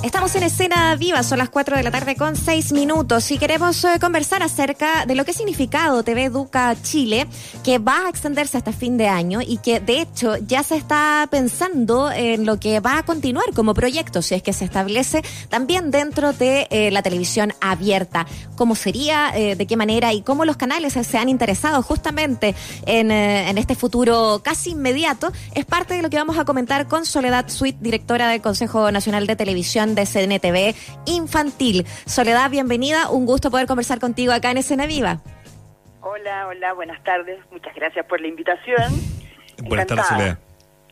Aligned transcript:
Estamos 0.00 0.32
en 0.36 0.44
escena 0.44 0.94
viva, 0.94 1.24
son 1.24 1.38
las 1.38 1.48
4 1.48 1.76
de 1.76 1.82
la 1.82 1.90
tarde 1.90 2.14
con 2.14 2.36
6 2.36 2.72
minutos 2.72 3.32
y 3.32 3.36
queremos 3.36 3.82
eh, 3.84 3.98
conversar 4.00 4.44
acerca 4.44 5.04
de 5.04 5.16
lo 5.16 5.24
que 5.24 5.32
ha 5.32 5.34
significado 5.34 6.04
TV 6.04 6.26
Educa 6.26 6.76
Chile, 6.80 7.26
que 7.64 7.78
va 7.78 8.06
a 8.06 8.08
extenderse 8.08 8.56
hasta 8.56 8.72
fin 8.72 8.96
de 8.96 9.08
año 9.08 9.40
y 9.44 9.58
que 9.58 9.80
de 9.80 10.00
hecho 10.00 10.36
ya 10.36 10.62
se 10.62 10.76
está 10.76 11.26
pensando 11.32 12.12
en 12.12 12.46
lo 12.46 12.60
que 12.60 12.78
va 12.78 12.98
a 12.98 13.02
continuar 13.02 13.46
como 13.54 13.74
proyecto, 13.74 14.22
si 14.22 14.36
es 14.36 14.42
que 14.42 14.52
se 14.52 14.64
establece 14.64 15.22
también 15.48 15.90
dentro 15.90 16.32
de 16.32 16.68
eh, 16.70 16.92
la 16.92 17.02
televisión 17.02 17.52
abierta. 17.60 18.24
¿Cómo 18.54 18.76
sería, 18.76 19.32
eh, 19.34 19.56
de 19.56 19.66
qué 19.66 19.76
manera 19.76 20.12
y 20.12 20.22
cómo 20.22 20.44
los 20.44 20.56
canales 20.56 20.92
se 20.92 21.18
han 21.18 21.28
interesado 21.28 21.82
justamente 21.82 22.54
en, 22.86 23.10
en 23.10 23.58
este 23.58 23.74
futuro 23.74 24.42
casi 24.44 24.70
inmediato? 24.70 25.32
Es 25.56 25.64
parte 25.64 25.94
de 25.94 26.02
lo 26.02 26.10
que 26.10 26.18
vamos 26.18 26.38
a 26.38 26.44
comentar 26.44 26.86
con 26.86 27.04
Soledad 27.04 27.48
Sweet, 27.48 27.78
directora 27.80 28.28
del 28.28 28.40
Consejo 28.40 28.92
Nacional 28.92 29.26
de 29.26 29.34
Televisión 29.34 29.87
de 29.94 30.06
CNTV 30.06 30.74
Infantil. 31.06 31.86
Soledad, 32.06 32.50
bienvenida. 32.50 33.10
Un 33.10 33.26
gusto 33.26 33.50
poder 33.50 33.66
conversar 33.66 34.00
contigo 34.00 34.32
acá 34.32 34.50
en 34.50 34.58
Escena 34.58 34.86
Viva. 34.86 35.20
Hola, 36.00 36.46
hola, 36.48 36.72
buenas 36.72 37.02
tardes. 37.04 37.38
Muchas 37.50 37.74
gracias 37.74 38.06
por 38.06 38.20
la 38.20 38.28
invitación. 38.28 38.92
buenas 39.62 39.86
tardes, 39.86 40.06
Soledad. 40.06 40.38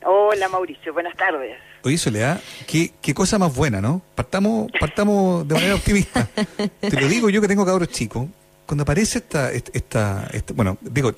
Hola, 0.05 0.49
Mauricio. 0.49 0.93
Buenas 0.93 1.17
tardes. 1.17 1.57
Oye, 1.83 1.99
Soledad, 1.99 2.41
qué, 2.67 2.93
qué 3.01 3.15
cosa 3.15 3.39
más 3.39 3.55
buena, 3.55 3.81
¿no? 3.81 4.03
Partamos, 4.15 4.71
partamos 4.79 5.47
de 5.47 5.55
manera 5.55 5.75
optimista. 5.75 6.29
Te 6.81 7.01
lo 7.01 7.07
digo 7.07 7.31
yo 7.31 7.41
que 7.41 7.49
tengo 7.49 7.65
cabros 7.65 7.89
chicos 7.89 8.27
cuando 8.67 8.83
aparece 8.83 9.19
esta, 9.19 9.51
esta, 9.53 10.29
bueno, 10.55 10.77
digo, 10.81 11.15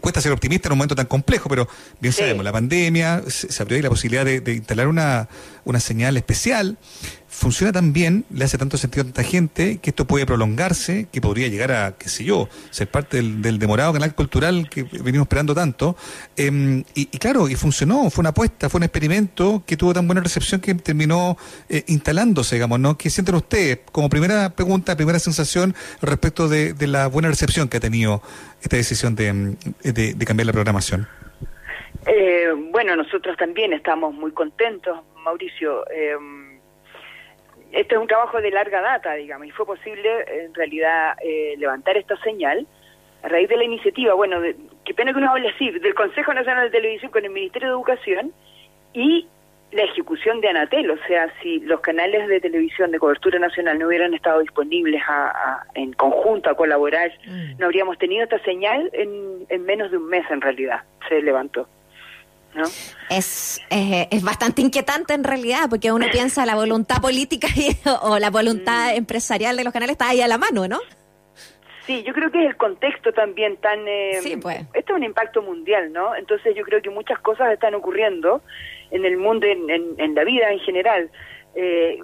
cuesta 0.00 0.20
ser 0.20 0.32
optimista 0.32 0.68
en 0.68 0.72
un 0.72 0.78
momento 0.78 0.94
tan 0.94 1.06
complejo, 1.06 1.48
pero 1.48 1.68
bien 2.00 2.12
sabemos, 2.12 2.44
la 2.44 2.52
pandemia, 2.52 3.22
se, 3.26 3.62
abrió 3.62 3.76
ahí 3.76 3.82
la 3.82 3.90
posibilidad 3.90 4.24
de, 4.24 4.54
instalar 4.54 4.86
una, 4.88 5.28
una 5.64 5.80
señal 5.80 6.16
especial 6.16 6.78
funciona 7.28 7.72
tan 7.72 7.92
bien, 7.92 8.24
le 8.30 8.44
hace 8.44 8.56
tanto 8.56 8.78
sentido 8.78 9.02
a 9.02 9.04
tanta 9.04 9.22
gente, 9.22 9.78
que 9.78 9.90
esto 9.90 10.06
puede 10.06 10.24
prolongarse, 10.24 11.08
que 11.12 11.20
podría 11.20 11.48
llegar 11.48 11.70
a, 11.72 11.96
qué 11.96 12.08
sé 12.08 12.24
yo, 12.24 12.48
ser 12.70 12.88
parte 12.88 13.18
del, 13.18 13.58
demorado 13.58 13.92
canal 13.92 14.14
cultural 14.14 14.68
que 14.70 14.82
venimos 14.84 15.26
esperando 15.26 15.54
tanto. 15.54 15.96
Em, 16.36 16.84
y, 16.94 17.06
claro, 17.18 17.48
y 17.48 17.54
funcionó, 17.54 18.08
fue 18.10 18.22
una 18.22 18.30
apuesta, 18.30 18.68
fue 18.68 18.78
un 18.78 18.84
experimento 18.84 19.62
que 19.66 19.76
tuvo 19.76 19.92
tan 19.92 20.06
buena 20.06 20.22
recepción 20.22 20.60
que 20.60 20.74
terminó 20.74 21.36
eh, 21.68 21.84
instalándose, 21.88 22.56
digamos, 22.56 22.80
¿no? 22.80 22.96
¿Qué 22.96 23.10
sienten 23.10 23.34
ustedes? 23.34 23.80
Como 23.92 24.08
primera 24.08 24.50
pregunta, 24.50 24.96
primera 24.96 25.18
sensación 25.18 25.74
respecto 26.00 26.48
de, 26.48 26.74
la 26.88 27.06
buena 27.08 27.28
recepción 27.28 27.68
que 27.68 27.76
ha 27.76 27.80
tenido 27.80 28.22
esta 28.62 28.76
decisión 28.76 29.14
de, 29.14 29.56
de, 29.82 30.24
cambiar 30.24 30.46
la 30.46 30.52
programación. 30.52 31.06
Eh, 32.06 32.48
bueno, 32.72 32.96
nosotros 32.96 33.36
también 33.36 33.74
estamos 33.74 34.14
muy 34.14 34.32
contentos, 34.32 34.98
Mauricio. 35.22 35.84
Eh, 35.90 36.16
este 37.72 37.94
es 37.94 38.00
un 38.00 38.06
trabajo 38.06 38.40
de 38.40 38.50
larga 38.50 38.80
data, 38.80 39.14
digamos, 39.14 39.46
y 39.46 39.50
fue 39.50 39.66
posible 39.66 40.08
en 40.44 40.54
realidad 40.54 41.16
eh, 41.22 41.54
levantar 41.58 41.96
esta 41.96 42.16
señal 42.22 42.66
a 43.22 43.28
raíz 43.28 43.48
de 43.48 43.56
la 43.56 43.64
iniciativa, 43.64 44.14
bueno, 44.14 44.40
de, 44.40 44.56
qué 44.84 44.94
pena 44.94 45.12
que 45.12 45.18
uno 45.18 45.30
hable 45.30 45.48
así, 45.48 45.70
del 45.70 45.94
Consejo 45.94 46.32
Nacional 46.32 46.70
de 46.70 46.78
Televisión 46.78 47.10
con 47.10 47.24
el 47.24 47.30
Ministerio 47.30 47.68
de 47.68 47.74
Educación 47.74 48.32
y 48.92 49.26
la 49.72 49.82
ejecución 49.82 50.40
de 50.40 50.48
Anatel, 50.48 50.90
o 50.90 50.96
sea, 51.06 51.30
si 51.42 51.60
los 51.60 51.80
canales 51.80 52.26
de 52.28 52.40
televisión 52.40 52.90
de 52.90 52.98
cobertura 52.98 53.38
nacional 53.38 53.78
no 53.78 53.88
hubieran 53.88 54.14
estado 54.14 54.40
disponibles 54.40 55.02
a, 55.06 55.62
en 55.74 55.92
conjunto 55.92 56.48
a 56.48 56.54
colaborar, 56.54 57.12
mm. 57.26 57.58
no 57.58 57.66
habríamos 57.66 57.98
tenido 57.98 58.24
esta 58.24 58.38
señal 58.44 58.88
en, 58.94 59.44
en 59.48 59.62
menos 59.64 59.90
de 59.90 59.98
un 59.98 60.08
mes 60.08 60.24
en 60.30 60.40
realidad, 60.40 60.82
se 61.08 61.20
levantó. 61.20 61.68
Es, 63.10 63.60
eh, 63.70 64.08
es 64.10 64.22
bastante 64.22 64.62
inquietante 64.62 65.14
en 65.14 65.24
realidad, 65.24 65.68
porque 65.70 65.92
uno 65.92 66.06
piensa 66.10 66.44
la 66.46 66.54
voluntad 66.54 67.00
política 67.00 67.48
o 68.02 68.18
la 68.18 68.30
voluntad 68.30 68.92
mm. 68.92 68.96
empresarial 68.96 69.56
de 69.56 69.64
los 69.64 69.72
canales 69.72 69.92
está 69.92 70.08
ahí 70.08 70.20
a 70.20 70.28
la 70.28 70.38
mano, 70.38 70.68
¿no? 70.68 70.78
Sí, 71.86 72.02
yo 72.06 72.12
creo 72.12 72.30
que 72.30 72.44
es 72.44 72.50
el 72.50 72.56
contexto 72.58 73.12
también 73.14 73.56
tan... 73.56 73.88
Eh, 73.88 74.18
sí, 74.20 74.36
pues. 74.36 74.60
Esto 74.74 74.92
es 74.92 74.98
un 74.98 75.04
impacto 75.04 75.40
mundial, 75.40 75.90
¿no? 75.90 76.14
Entonces 76.14 76.54
yo 76.54 76.62
creo 76.62 76.82
que 76.82 76.90
muchas 76.90 77.18
cosas 77.20 77.50
están 77.50 77.74
ocurriendo 77.74 78.42
en 78.90 79.06
el 79.06 79.16
mundo, 79.16 79.46
en, 79.46 79.70
en, 79.98 80.14
la 80.14 80.24
vida 80.24 80.52
en 80.52 80.58
general. 80.60 81.10
Eh, 81.54 81.98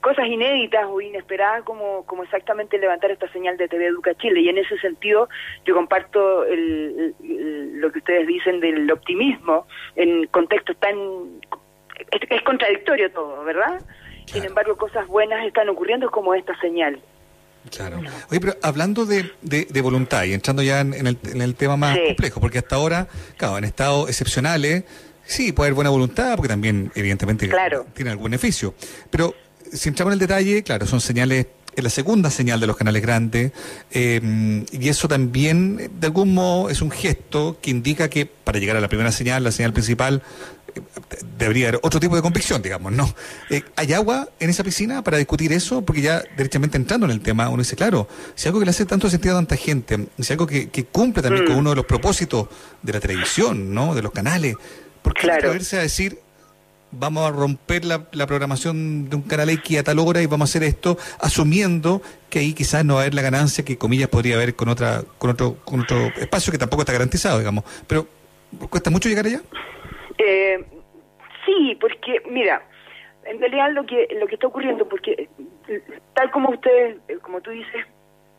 cosas 0.00 0.26
inéditas 0.26 0.86
o 0.88 1.00
inesperadas 1.00 1.62
como, 1.64 2.04
como 2.06 2.24
exactamente 2.24 2.78
levantar 2.78 3.10
esta 3.10 3.30
señal 3.32 3.56
de 3.56 3.68
TV 3.68 3.86
Educa 3.86 4.14
Chile. 4.14 4.40
Y 4.40 4.48
en 4.48 4.58
ese 4.58 4.78
sentido 4.78 5.28
yo 5.64 5.74
comparto 5.74 6.44
el, 6.44 7.14
lo 7.80 7.92
que 7.92 7.98
ustedes 7.98 8.26
dicen 8.26 8.60
del 8.60 8.90
optimismo 8.90 9.66
en 9.96 10.26
contextos 10.28 10.76
tan... 10.78 10.96
Es, 12.10 12.42
contradictorio 12.42 13.10
todo, 13.12 13.44
¿verdad? 13.44 13.80
Sin 14.26 14.44
embargo, 14.44 14.76
cosas 14.76 15.06
buenas 15.06 15.46
están 15.46 15.68
ocurriendo 15.68 16.10
como 16.10 16.34
esta 16.34 16.58
señal. 16.60 17.00
Claro. 17.70 18.00
Oye, 18.30 18.40
pero 18.40 18.54
hablando 18.62 19.06
de, 19.06 19.30
de, 19.40 19.80
voluntad 19.80 20.24
y 20.24 20.32
entrando 20.32 20.62
ya 20.62 20.80
en, 20.80 21.06
el, 21.06 21.18
en 21.24 21.42
el 21.42 21.54
tema 21.54 21.76
más 21.76 21.96
complejo, 21.96 22.40
porque 22.40 22.58
hasta 22.58 22.74
ahora, 22.76 23.06
claro, 23.36 23.58
en 23.58 23.64
estados 23.64 24.08
excepcionales, 24.08 24.84
sí, 25.24 25.52
puede 25.52 25.68
haber 25.68 25.74
buena 25.74 25.90
voluntad, 25.90 26.34
porque 26.36 26.48
también, 26.48 26.90
evidentemente, 26.94 27.48
tiene 27.94 28.10
algún 28.10 28.24
beneficio. 28.24 28.74
Pero 29.10 29.34
si 29.72 29.88
entramos 29.88 30.12
en 30.12 30.14
el 30.14 30.18
detalle, 30.20 30.62
claro, 30.62 30.86
son 30.86 31.00
señales 31.00 31.46
es 31.74 31.84
la 31.84 31.90
segunda 31.90 32.30
señal 32.30 32.60
de 32.60 32.66
los 32.66 32.76
canales 32.76 33.02
grandes 33.02 33.52
em, 33.90 34.64
y 34.72 34.88
eso 34.88 35.08
también 35.08 35.90
de 35.98 36.06
algún 36.06 36.34
modo 36.34 36.68
es 36.68 36.82
un 36.82 36.90
gesto 36.90 37.58
que 37.62 37.70
indica 37.70 38.10
que 38.10 38.26
para 38.26 38.58
llegar 38.58 38.76
a 38.76 38.80
la 38.80 38.88
primera 38.88 39.12
señal, 39.12 39.42
la 39.44 39.52
señal 39.52 39.72
principal, 39.72 40.22
eh, 40.74 40.80
debería 41.38 41.68
haber 41.68 41.80
otro 41.82 41.98
tipo 41.98 42.14
de 42.14 42.22
convicción, 42.22 42.60
digamos, 42.62 42.92
¿no? 42.92 43.14
Eh, 43.50 43.62
¿Hay 43.76 43.92
agua 43.92 44.28
en 44.38 44.50
esa 44.50 44.62
piscina 44.64 45.02
para 45.02 45.16
discutir 45.16 45.52
eso? 45.52 45.82
Porque 45.82 46.02
ya 46.02 46.22
derechamente 46.36 46.76
entrando 46.76 47.06
en 47.06 47.12
el 47.12 47.20
tema, 47.20 47.48
uno 47.48 47.62
dice, 47.62 47.76
claro, 47.76 48.08
si 48.34 48.48
algo 48.48 48.60
que 48.60 48.66
le 48.66 48.70
hace 48.70 48.84
tanto 48.84 49.08
sentido 49.08 49.34
a 49.34 49.38
tanta 49.38 49.56
gente, 49.56 50.08
si 50.18 50.32
algo 50.32 50.46
que, 50.46 50.68
cumple 50.90 51.22
también 51.22 51.46
con 51.46 51.56
mm. 51.56 51.58
uno 51.58 51.70
de 51.70 51.76
los 51.76 51.86
propósitos 51.86 52.48
de 52.82 52.92
la 52.92 53.00
televisión, 53.00 53.72
¿no? 53.72 53.94
De 53.94 54.02
los 54.02 54.12
canales, 54.12 54.56
¿por 55.02 55.14
qué 55.14 55.22
claro. 55.22 55.38
atreverse 55.38 55.78
a 55.78 55.82
decir 55.82 56.18
vamos 56.92 57.26
a 57.26 57.30
romper 57.30 57.84
la, 57.84 58.26
programación 58.26 59.08
de 59.08 59.16
un 59.16 59.22
canal 59.22 59.50
X 59.50 59.78
a 59.78 59.82
tal 59.82 59.98
hora 59.98 60.22
y 60.22 60.26
vamos 60.26 60.48
a 60.48 60.50
hacer 60.50 60.62
esto, 60.62 60.96
asumiendo 61.20 62.02
que 62.30 62.38
ahí 62.38 62.54
quizás 62.54 62.84
no 62.84 62.94
va 62.94 63.00
a 63.00 63.02
haber 63.04 63.14
la 63.14 63.22
ganancia 63.22 63.64
que 63.64 63.78
comillas 63.78 64.08
podría 64.08 64.36
haber 64.36 64.54
con 64.54 64.68
otra 64.68 65.02
con 65.18 65.30
otro 65.30 65.56
con 65.64 65.80
otro 65.80 66.06
espacio 66.20 66.52
que 66.52 66.58
tampoco 66.58 66.82
está 66.82 66.92
garantizado, 66.92 67.38
digamos. 67.38 67.64
Pero 67.86 68.06
cuesta 68.70 68.90
mucho 68.90 69.08
llegar 69.08 69.26
allá. 69.26 69.40
Eh, 70.18 70.64
sí, 71.44 71.76
porque 71.80 72.22
mira, 72.30 72.62
en 73.24 73.40
realidad 73.40 73.72
lo 73.72 73.84
que 73.84 74.08
lo 74.18 74.26
que 74.26 74.34
está 74.34 74.46
ocurriendo, 74.46 74.88
porque 74.88 75.28
tal 76.14 76.30
como 76.30 76.50
ustedes, 76.50 76.98
como 77.22 77.40
tú 77.40 77.50
dices, 77.50 77.86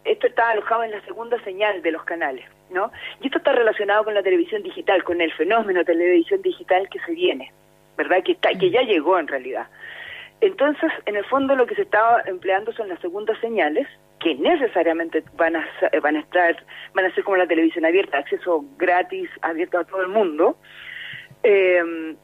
esto 0.05 0.27
está 0.27 0.49
alojado 0.51 0.83
en 0.83 0.91
la 0.91 1.01
segunda 1.05 1.41
señal 1.43 1.81
de 1.81 1.91
los 1.91 2.03
canales, 2.03 2.45
¿no? 2.69 2.91
Y 3.21 3.27
esto 3.27 3.39
está 3.39 3.53
relacionado 3.53 4.03
con 4.03 4.13
la 4.13 4.23
televisión 4.23 4.63
digital, 4.63 5.03
con 5.03 5.21
el 5.21 5.31
fenómeno 5.33 5.79
de 5.79 5.85
televisión 5.85 6.41
digital 6.41 6.87
que 6.89 6.99
se 6.99 7.13
viene. 7.13 7.51
¿Verdad? 7.97 8.23
Que, 8.23 8.33
está, 8.33 8.49
que 8.57 8.69
ya 8.69 8.81
llegó 8.81 9.17
en 9.19 9.27
realidad. 9.27 9.67
Entonces, 10.41 10.91
en 11.05 11.15
el 11.15 11.25
fondo 11.25 11.55
lo 11.55 11.65
que 11.65 11.75
se 11.75 11.83
está 11.83 12.21
empleando 12.25 12.73
son 12.73 12.89
las 12.89 12.99
segundas 12.99 13.37
señales, 13.39 13.87
que 14.19 14.35
necesariamente 14.35 15.23
van 15.35 15.55
a, 15.55 15.67
van 16.01 16.15
a 16.15 16.19
estar, 16.19 16.55
van 16.93 17.05
a 17.05 17.13
ser 17.13 17.23
como 17.23 17.37
la 17.37 17.47
televisión 17.47 17.85
abierta, 17.85 18.17
acceso 18.17 18.63
gratis, 18.77 19.29
abierto 19.41 19.79
a 19.79 19.83
todo 19.83 20.01
el 20.01 20.09
mundo. 20.09 20.57
Em, 21.43 22.15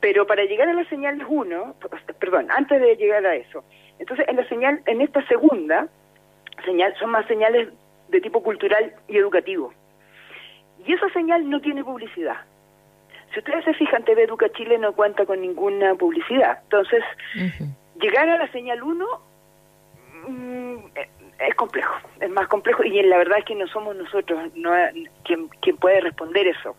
pero 0.00 0.26
para 0.26 0.44
llegar 0.44 0.68
a 0.68 0.72
las 0.72 0.88
señales 0.88 1.26
1, 1.28 1.76
perdón, 2.18 2.50
antes 2.50 2.80
de 2.80 2.96
llegar 2.96 3.24
a 3.26 3.34
eso, 3.34 3.64
entonces 3.98 4.26
en 4.28 4.36
la 4.36 4.48
señal, 4.48 4.80
en 4.86 5.00
esta 5.00 5.26
segunda 5.26 5.88
señal 6.64 6.94
son 6.98 7.10
más 7.10 7.26
señales 7.26 7.68
de 8.08 8.20
tipo 8.20 8.42
cultural 8.42 8.94
y 9.08 9.16
educativo. 9.16 9.72
Y 10.86 10.92
esa 10.92 11.08
señal 11.10 11.48
no 11.48 11.60
tiene 11.60 11.82
publicidad. 11.82 12.36
Si 13.36 13.40
ustedes 13.40 13.66
se 13.66 13.74
fijan, 13.74 14.02
TV 14.02 14.22
Educa 14.22 14.48
Chile 14.52 14.78
no 14.78 14.94
cuenta 14.94 15.26
con 15.26 15.42
ninguna 15.42 15.94
publicidad. 15.94 16.58
Entonces, 16.62 17.04
llegar 18.00 18.30
a 18.30 18.38
la 18.38 18.50
señal 18.50 18.82
1 18.82 19.06
mm, 20.26 20.76
es 21.46 21.54
complejo, 21.54 21.94
es 22.18 22.30
más 22.30 22.48
complejo 22.48 22.82
y 22.82 23.02
la 23.02 23.18
verdad 23.18 23.40
es 23.40 23.44
que 23.44 23.54
no 23.54 23.66
somos 23.66 23.94
nosotros 23.94 24.40
no, 24.54 24.70
quien, 25.22 25.48
quien 25.60 25.76
puede 25.76 26.00
responder 26.00 26.46
eso. 26.46 26.74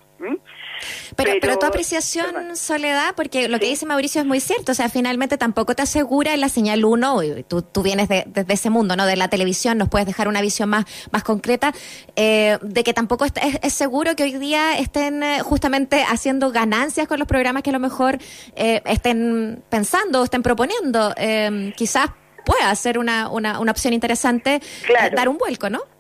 Pero, 1.15 1.31
pero, 1.41 1.57
tu 1.57 1.65
apreciación, 1.65 2.55
Soledad, 2.55 3.15
porque 3.15 3.47
lo 3.47 3.59
que 3.59 3.65
dice 3.65 3.85
Mauricio 3.85 4.21
es 4.21 4.27
muy 4.27 4.39
cierto, 4.39 4.71
o 4.71 4.75
sea, 4.75 4.89
finalmente 4.89 5.37
tampoco 5.37 5.75
te 5.75 5.81
asegura 5.81 6.33
en 6.33 6.41
la 6.41 6.49
señal 6.49 6.85
1, 6.85 7.21
tú, 7.47 7.61
tú 7.61 7.81
vienes 7.81 8.07
de, 8.07 8.23
desde 8.27 8.53
ese 8.53 8.69
mundo, 8.69 8.95
¿no? 8.95 9.05
De 9.05 9.15
la 9.15 9.27
televisión, 9.27 9.77
nos 9.77 9.89
puedes 9.89 10.05
dejar 10.05 10.27
una 10.27 10.41
visión 10.41 10.69
más, 10.69 10.85
más 11.11 11.23
concreta, 11.23 11.73
eh, 12.15 12.59
de 12.61 12.83
que 12.83 12.93
tampoco 12.93 13.25
es, 13.25 13.33
es, 13.61 13.73
seguro 13.73 14.15
que 14.15 14.23
hoy 14.23 14.33
día 14.33 14.77
estén 14.77 15.23
eh, 15.23 15.39
justamente 15.41 16.03
haciendo 16.03 16.51
ganancias 16.51 17.07
con 17.07 17.19
los 17.19 17.27
programas 17.27 17.63
que 17.63 17.71
a 17.71 17.73
lo 17.73 17.79
mejor 17.79 18.19
eh, 18.55 18.81
estén 18.85 19.63
pensando 19.69 20.21
o 20.21 20.23
estén 20.23 20.43
proponiendo. 20.43 21.13
quizás 21.75 22.09
pueda 22.45 22.73
ser 22.75 22.97
una, 22.97 23.29
una, 23.29 23.59
una 23.59 23.71
opción 23.71 23.93
interesante 23.93 24.61
dar 25.15 25.27
un 25.27 25.37
vuelco, 25.37 25.69
¿no? 25.69 25.96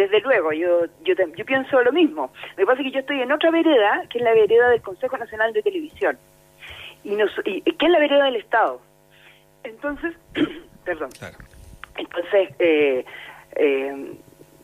Desde 0.00 0.20
luego, 0.20 0.50
yo, 0.54 0.86
yo, 1.04 1.14
yo 1.36 1.44
pienso 1.44 1.82
lo 1.82 1.92
mismo. 1.92 2.32
Lo 2.52 2.56
que 2.56 2.64
pasa 2.64 2.80
es 2.80 2.86
que 2.86 2.92
yo 2.92 3.00
estoy 3.00 3.20
en 3.20 3.32
otra 3.32 3.50
vereda, 3.50 4.06
que 4.08 4.16
es 4.16 4.24
la 4.24 4.32
vereda 4.32 4.70
del 4.70 4.80
Consejo 4.80 5.18
Nacional 5.18 5.52
de 5.52 5.60
Televisión, 5.60 6.16
y, 7.04 7.16
nos, 7.16 7.30
y 7.44 7.60
que 7.60 7.84
es 7.84 7.92
la 7.92 7.98
vereda 7.98 8.24
del 8.24 8.36
Estado. 8.36 8.80
Entonces, 9.62 10.14
perdón. 10.86 11.10
Entonces, 11.98 12.48
eh, 12.60 13.04
eh, 13.56 14.12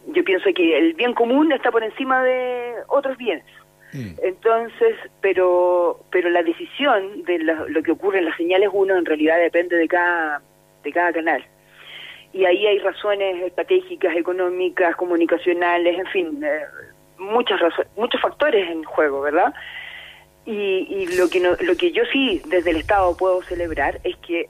yo 0.07 0.25
pienso 0.25 0.47
que 0.55 0.79
el 0.79 0.95
bien 0.95 1.13
común 1.13 1.53
está 1.53 1.71
por 1.71 1.85
encima 1.85 2.25
de 2.25 2.77
otros 2.87 3.19
bienes. 3.19 3.45
Mm. 3.93 4.13
Entonces, 4.23 4.97
pero 5.21 6.01
pero 6.11 6.31
la 6.31 6.43
decisión 6.43 7.25
de 7.25 7.41
lo, 7.41 7.83
que 7.83 7.93
ocurre 7.93 8.21
en 8.21 8.25
las 8.25 8.39
señales 8.39 8.71
uno 8.73 8.97
en 8.97 9.05
realidad 9.05 9.39
depende 9.39 9.77
de 9.77 9.87
cada 9.87 10.41
de 10.83 10.93
cada 10.93 11.13
canal. 11.13 11.45
Y 12.37 12.45
ahí 12.45 12.67
hay 12.67 12.79
razones 12.81 13.43
estratégicas, 13.43 14.15
económicas, 14.17 14.95
comunicacionales, 14.97 15.99
en 15.99 16.07
fin, 16.07 16.45
eh, 16.45 16.65
muchas 17.19 17.61
muchos 17.97 18.21
factores 18.21 18.69
en 18.71 18.85
juego, 18.85 19.23
¿verdad? 19.23 19.55
Y, 20.45 20.87
y 20.89 21.17
lo 21.17 21.29
que 21.29 21.41
lo 21.41 21.77
que 21.77 21.93
yo 21.93 22.05
sí 22.13 22.43
desde 22.47 22.71
el 22.71 22.77
Estado 22.77 23.17
puedo 23.17 23.43
celebrar 23.43 24.01
es 24.05 24.17
que 24.19 24.49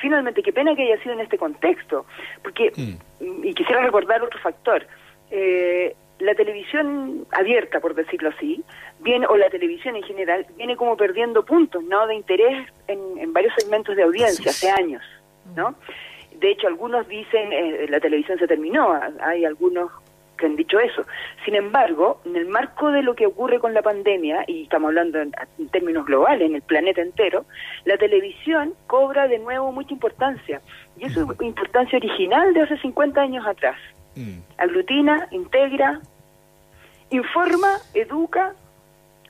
finalmente 0.00 0.42
qué 0.42 0.52
pena 0.52 0.76
que 0.76 0.82
haya 0.82 1.02
sido 1.02 1.14
en 1.14 1.20
este 1.20 1.38
contexto, 1.38 2.04
porque 2.42 2.72
mm. 2.76 3.44
y 3.44 3.54
quisiera 3.54 3.82
recordar 3.82 4.22
otro 4.22 4.38
factor. 4.40 4.86
Eh, 5.30 5.96
la 6.20 6.34
televisión 6.34 7.26
abierta, 7.32 7.80
por 7.80 7.94
decirlo 7.94 8.30
así, 8.30 8.62
viene, 9.00 9.26
o 9.26 9.36
la 9.36 9.50
televisión 9.50 9.96
en 9.96 10.02
general, 10.04 10.46
viene 10.56 10.76
como 10.76 10.96
perdiendo 10.96 11.44
puntos, 11.44 11.82
¿no? 11.84 12.06
De 12.06 12.14
interés 12.14 12.68
en, 12.86 13.32
varios 13.32 13.52
segmentos 13.56 13.96
de 13.96 14.04
audiencia 14.04 14.50
hace 14.50 14.70
años, 14.70 15.02
¿no? 15.56 15.74
De 16.34 16.50
hecho, 16.50 16.66
algunos 16.66 17.06
dicen 17.08 17.52
eh, 17.52 17.86
la 17.88 18.00
televisión 18.00 18.38
se 18.38 18.46
terminó, 18.46 18.98
hay 19.20 19.44
algunos 19.44 19.90
que 20.36 20.46
han 20.46 20.56
dicho 20.56 20.78
eso. 20.78 21.02
Sin 21.44 21.54
embargo, 21.54 22.20
en 22.24 22.36
el 22.36 22.46
marco 22.46 22.90
de 22.90 23.02
lo 23.02 23.14
que 23.14 23.26
ocurre 23.26 23.60
con 23.60 23.74
la 23.74 23.82
pandemia, 23.82 24.44
y 24.46 24.64
estamos 24.64 24.88
hablando 24.88 25.20
en, 25.20 25.32
términos 25.70 26.06
globales, 26.06 26.48
en 26.48 26.56
el 26.56 26.62
planeta 26.62 27.00
entero, 27.00 27.44
la 27.84 27.96
televisión 27.96 28.74
cobra 28.86 29.28
de 29.28 29.38
nuevo 29.38 29.72
mucha 29.72 29.92
importancia. 29.92 30.60
Y 30.98 31.06
eso 31.06 31.22
es 31.32 31.42
importancia 31.42 31.98
original 31.98 32.52
de 32.54 32.62
hace 32.62 32.78
50 32.78 33.20
años 33.20 33.46
atrás. 33.46 33.76
Mm. 34.16 34.38
Aglutina, 34.58 35.28
integra, 35.30 36.00
informa, 37.10 37.78
educa, 37.94 38.54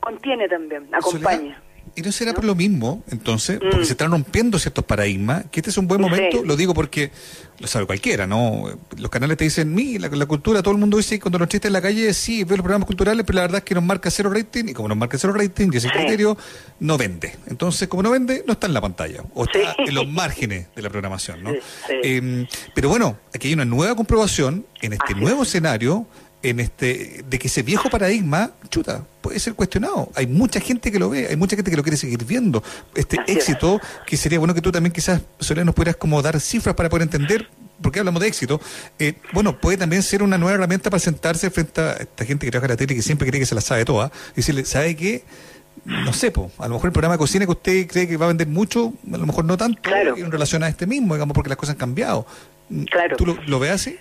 contiene 0.01 0.49
también, 0.49 0.89
acompaña. 0.93 1.61
¿Y 1.97 2.03
no 2.03 2.11
será 2.11 2.35
por 2.35 2.45
lo 2.45 2.55
mismo, 2.55 3.05
entonces? 3.11 3.59
Porque 3.61 3.79
mm. 3.79 3.85
se 3.85 3.93
están 3.93 4.11
rompiendo 4.11 4.59
ciertos 4.59 4.85
paradigmas, 4.85 5.45
que 5.51 5.61
este 5.61 5.71
es 5.71 5.79
un 5.79 5.87
buen 5.87 6.01
momento, 6.01 6.43
lo 6.45 6.57
digo 6.57 6.75
porque 6.75 7.13
lo 7.61 7.69
sabe 7.69 7.87
cualquiera, 7.87 8.27
¿no? 8.27 8.65
Los 8.99 9.11
canales 9.11 9.37
te 9.37 9.45
dicen, 9.45 9.73
mi, 9.73 9.99
la, 9.99 10.09
cultura, 10.27 10.61
todo 10.61 10.75
el 10.75 10.81
mundo 10.81 10.97
dice 10.97 11.21
cuando 11.21 11.39
nos 11.39 11.49
chistes 11.49 11.69
en 11.69 11.73
la 11.73 11.83
calle, 11.83 12.13
sí, 12.13 12.43
veo 12.43 12.57
los 12.57 12.65
programas 12.65 12.87
culturales, 12.87 13.25
pero 13.25 13.37
la 13.37 13.43
verdad 13.43 13.59
es 13.59 13.65
que 13.65 13.75
nos 13.75 13.85
marca 13.85 14.11
cero 14.11 14.31
rating, 14.33 14.65
y 14.69 14.73
como 14.73 14.89
nos 14.89 14.97
marca 14.97 15.17
cero 15.19 15.33
rating, 15.35 15.71
y 15.73 15.77
ese 15.77 15.89
criterio 15.89 16.37
no 16.81 16.99
vende. 16.99 17.37
Entonces, 17.47 17.87
como 17.87 18.03
no 18.03 18.11
vende, 18.11 18.43
no 18.45 18.55
está 18.55 18.67
en 18.67 18.75
la 18.75 18.81
pantalla, 18.81 19.23
o 19.35 19.45
está 19.45 19.77
en 19.79 19.95
los 19.95 20.09
márgenes 20.09 20.67
de 20.75 20.83
la 20.83 20.91
programación, 20.91 21.45
¿no? 21.45 21.53
Em, 22.03 22.47
pero 22.75 22.89
bueno, 22.89 23.19
aquí 23.33 23.49
hay 23.49 23.55
una 23.55 23.65
nueva 23.65 23.95
comprobación 23.95 24.67
en 24.83 24.95
este 24.95 25.15
nuevo 25.15 25.45
escenario 25.45 26.07
en 26.45 26.61
este 26.61 27.25
de 27.29 27.39
que 27.39 27.49
ese 27.49 27.63
viejo 27.63 27.89
paradigma, 27.89 28.53
chuta, 28.69 29.05
puede 29.21 29.39
ser 29.39 29.55
cuestionado. 29.55 30.11
Hay 30.15 30.27
mucha 30.27 30.61
gente 30.61 30.93
que 30.93 30.99
lo 30.99 31.11
ve, 31.11 31.27
hay 31.29 31.37
mucha 31.37 31.57
gente 31.57 31.71
que 31.71 31.77
lo 31.77 31.83
quiere 31.83 31.97
seguir 31.97 32.25
viendo. 32.25 32.63
Este 32.95 33.19
éxito, 33.27 33.81
que 34.07 34.17
sería 34.17 34.39
bueno 34.39 34.55
que 34.55 34.61
tú 34.61 34.71
también 34.71 34.93
quizás, 34.93 35.23
Soledad, 35.41 35.65
nos 35.65 35.75
pudieras 35.75 35.97
como 35.97 36.21
dar 36.21 36.39
cifras 36.41 36.75
para 36.75 36.89
poder 36.89 37.05
entender 37.05 37.49
por 37.81 37.91
qué 37.91 38.01
hablamos 38.01 38.21
de 38.21 38.29
éxito. 38.29 38.61
Eh, 38.99 39.15
bueno, 39.33 39.59
puede 39.59 39.79
también 39.79 40.03
ser 40.03 40.23
una 40.23 40.37
nueva 40.37 40.55
herramienta 40.55 40.91
para 40.91 41.01
sentarse 41.01 41.51
frente 41.51 41.81
a 41.81 41.93
esta 41.95 42.25
gente 42.25 42.47
que 42.47 42.51
trabaja 42.51 42.67
en 42.67 42.73
la 42.73 42.77
tele 42.77 42.93
y 42.93 42.97
que 42.97 43.03
siempre 43.03 43.27
cree 43.27 43.41
que 43.41 43.47
se 43.47 43.55
la 43.55 43.63
sabe 43.63 43.87
toda 43.87 44.13
y 44.33 44.37
decirle, 44.37 44.65
¿sabe 44.67 44.95
qué? 44.95 45.25
no 45.85 46.13
sé, 46.13 46.31
po, 46.31 46.51
a 46.59 46.69
lo 46.69 46.75
mejor 46.75 46.89
el 46.89 46.93
programa 46.93 47.15
de 47.15 47.19
cocina 47.19 47.45
que 47.45 47.53
usted 47.53 47.87
cree 47.87 48.09
que 48.09 48.17
va 48.17 48.27
a 48.27 48.29
vender 48.29 48.47
mucho, 48.47 48.95
a 49.13 49.19
lo 49.19 49.27
mejor 49.27 49.45
no 49.45 49.57
tanto 49.57 49.91
en 49.91 50.31
relación 50.31 50.63
a 50.63 50.69
este 50.69 50.87
mismo, 50.87 51.15
digamos, 51.15 51.35
porque 51.35 51.49
las 51.49 51.59
cosas 51.59 51.75
han 51.75 51.79
cambiado. 51.79 52.27
Claro. 52.91 53.17
¿Tú 53.17 53.27
lo, 53.27 53.37
lo 53.47 53.59
ves 53.59 53.73
así? 53.73 53.99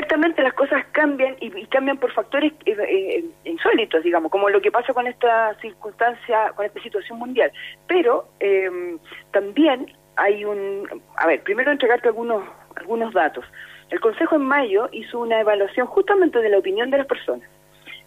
Ciertamente 0.00 0.42
las 0.42 0.54
cosas 0.54 0.84
cambian 0.92 1.36
y, 1.40 1.66
cambian 1.66 1.98
por 1.98 2.10
factores 2.12 2.52
eh, 2.64 2.74
eh, 2.78 3.24
insólitos, 3.44 4.02
digamos, 4.02 4.30
como 4.30 4.48
lo 4.48 4.62
que 4.62 4.70
pasa 4.70 4.94
con 4.94 5.06
esta 5.06 5.54
circunstancia, 5.60 6.52
con 6.56 6.64
esta 6.64 6.80
situación 6.82 7.18
mundial. 7.18 7.52
Pero 7.86 8.24
em, 8.40 8.98
también 9.30 9.92
hay 10.16 10.44
un, 10.44 11.02
a 11.16 11.26
ver, 11.26 11.42
primero 11.42 11.70
entregarte 11.70 12.08
algunos 12.08 12.44
algunos 12.76 13.12
datos. 13.12 13.44
El 13.90 14.00
Consejo 14.00 14.36
en 14.36 14.42
mayo 14.42 14.88
hizo 14.92 15.18
una 15.18 15.40
evaluación 15.40 15.86
justamente 15.86 16.38
de 16.38 16.48
la 16.48 16.58
opinión 16.58 16.90
de 16.90 16.98
las 16.98 17.06
personas. 17.06 17.46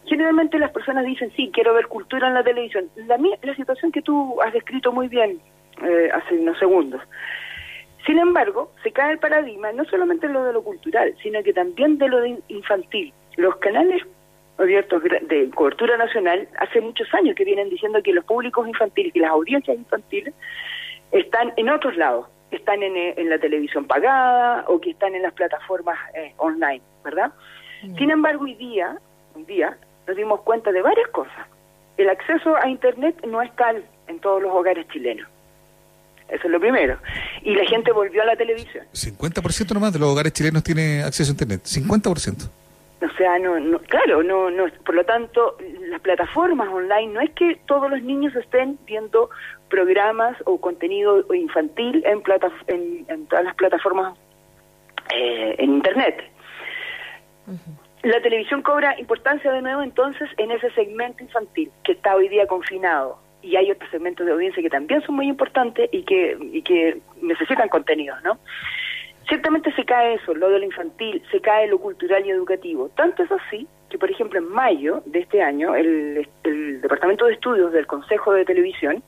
Generalmente 0.05 0.57
las 0.57 0.71
personas 0.71 1.05
dicen, 1.05 1.31
sí, 1.35 1.51
quiero 1.53 1.73
ver 1.75 1.87
cultura 1.87 2.27
en 2.27 2.33
la 2.33 2.43
televisión. 2.43 2.89
La, 2.95 3.17
la 3.17 3.55
situación 3.55 3.91
que 3.91 4.01
tú 4.01 4.41
has 4.41 4.51
descrito 4.53 4.91
muy 4.91 5.09
bien 5.09 5.39
eh, 5.83 6.09
hace 6.11 6.35
unos 6.39 6.57
segundos. 6.57 7.01
Sin 8.05 8.19
embargo, 8.19 8.71
se 8.83 8.91
cae 8.91 9.13
el 9.13 9.19
paradigma 9.19 9.71
no 9.71 9.85
solamente 9.85 10.27
lo 10.27 10.43
de 10.43 10.53
lo 10.53 10.63
cultural, 10.63 11.15
sino 11.23 11.41
que 11.41 11.53
también 11.53 11.97
de 11.97 12.09
lo 12.09 12.19
de 12.19 12.39
infantil. 12.49 13.13
Los 13.37 13.55
canales 13.57 14.03
abiertos 14.57 15.01
de 15.03 15.49
cobertura 15.55 15.97
nacional 15.97 16.47
hace 16.59 16.81
muchos 16.81 17.11
años 17.13 17.35
que 17.35 17.45
vienen 17.45 17.69
diciendo 17.69 18.03
que 18.03 18.13
los 18.13 18.25
públicos 18.25 18.67
infantiles 18.67 19.15
y 19.15 19.19
las 19.19 19.31
audiencias 19.31 19.77
infantiles 19.77 20.33
están 21.11 21.53
en 21.55 21.69
otros 21.69 21.95
lados, 21.95 22.27
están 22.51 22.83
en, 22.83 22.95
eh, 22.95 23.15
la 23.23 23.39
televisión 23.39 23.85
pagada 23.85 24.65
o 24.67 24.79
que 24.79 24.91
están 24.91 25.15
en 25.15 25.23
las 25.23 25.33
plataformas 25.33 25.97
eh, 26.13 26.33
online, 26.37 26.81
¿verdad? 27.03 27.31
Mm. 27.83 27.95
Sin 27.97 28.11
embargo, 28.11 28.43
hoy 28.43 28.55
día, 28.55 28.97
hoy 29.35 29.43
día 29.43 29.77
nos 30.07 30.17
dimos 30.17 30.41
cuenta 30.41 30.71
de 30.71 30.81
varias 30.81 31.07
cosas. 31.09 31.47
El 31.97 32.09
acceso 32.09 32.55
a 32.57 32.67
Internet 32.67 33.25
no 33.25 33.41
es 33.41 33.55
tal 33.55 33.83
en 34.07 34.19
todos 34.19 34.41
los 34.41 34.51
hogares 34.51 34.87
chilenos. 34.89 35.27
Eso 36.33 36.47
es 36.47 36.51
lo 36.51 36.59
primero. 36.59 36.97
Y 37.43 37.53
la 37.53 37.63
gente 37.65 37.91
volvió 37.91 38.23
a 38.23 38.25
la 38.25 38.35
televisión. 38.35 38.85
50% 38.91 39.71
nomás 39.71 39.93
de 39.93 39.99
los 39.99 40.09
hogares 40.09 40.33
chilenos 40.33 40.63
tiene 40.63 41.03
acceso 41.03 41.29
a 41.29 41.33
Internet. 41.33 41.61
50%. 41.63 42.49
O 43.03 43.17
sea, 43.17 43.37
no, 43.37 43.59
no, 43.59 43.79
claro, 43.79 44.23
no, 44.23 44.49
no, 44.49 44.65
por 44.85 44.95
lo 44.95 45.03
tanto, 45.03 45.57
las 45.89 46.01
plataformas 46.01 46.69
online 46.69 47.13
no 47.13 47.21
es 47.21 47.31
que 47.31 47.59
todos 47.67 47.91
los 47.91 48.01
niños 48.01 48.33
estén 48.35 48.79
viendo 48.87 49.29
programas 49.69 50.37
o 50.45 50.59
contenido 50.59 51.23
infantil 51.33 52.01
en, 52.05 52.21
plata, 52.21 52.49
en, 52.67 53.27
todas 53.27 53.43
las 53.43 53.55
plataformas 53.55 54.17
eh, 55.13 55.55
en 55.59 55.73
Internet. 55.73 56.23
La 58.03 58.21
televisión 58.21 58.61
cobra 58.61 58.97
importancia 58.99 59.51
de 59.51 59.61
nuevo 59.61 59.81
entonces 59.81 60.29
en 60.37 60.51
ese 60.51 60.71
segmento 60.71 61.23
infantil 61.23 61.69
que 61.83 61.91
está 61.91 62.15
hoy 62.15 62.29
día 62.29 62.47
confinado 62.47 63.19
y 63.43 63.55
hay 63.55 63.69
otros 63.69 63.91
segmentos 63.91 64.25
de 64.25 64.31
audiencia 64.31 64.63
que 64.63 64.69
también 64.69 65.01
son 65.01 65.15
muy 65.15 65.27
importantes 65.27 65.89
y 65.91 66.03
que, 66.03 66.37
y 66.51 66.61
que 66.61 66.99
necesitan 67.21 67.69
contenidos, 67.69 68.21
¿no? 68.23 68.39
Ciertamente 69.27 69.71
se 69.73 69.85
cae 69.85 70.15
eso, 70.15 70.33
lo 70.33 70.49
de 70.49 70.59
lo 70.59 70.65
infantil, 70.65 71.23
se 71.31 71.39
cae 71.39 71.67
lo 71.67 71.79
cultural 71.79 72.25
y 72.25 72.31
educativo. 72.31 72.89
Tanto 72.95 73.23
es 73.23 73.31
así 73.31 73.67
que, 73.89 73.97
por 73.97 74.11
ejemplo, 74.11 74.39
en 74.39 74.49
mayo 74.49 75.01
de 75.05 75.19
este 75.19 75.41
año, 75.41 75.75
el, 75.75 76.27
Departamento 76.81 77.25
de 77.25 77.33
Estudios 77.33 77.71
del 77.71 77.87
Consejo 77.87 78.33
de 78.33 78.43
Televisión 78.43 79.01